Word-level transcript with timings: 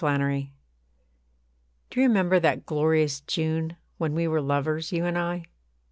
I 0.01 0.03
WONDER 0.03 0.29
WHY 0.31 0.49
Do 1.91 2.01
you 2.01 2.07
remember 2.07 2.39
that 2.39 2.65
glorious 2.65 3.19
June 3.21 3.77
When 3.99 4.15
we 4.15 4.27
were 4.27 4.41
lovers, 4.41 4.91
you 4.91 5.05
and 5.05 5.15
I? 5.15 5.45